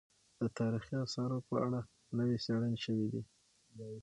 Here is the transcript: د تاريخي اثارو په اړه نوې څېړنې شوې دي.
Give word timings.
د 0.39 0.41
تاريخي 0.57 0.95
اثارو 1.05 1.37
په 1.47 1.55
اړه 1.65 1.79
نوې 2.17 2.37
څېړنې 2.45 2.79
شوې 2.85 3.07
دي. 3.13 3.21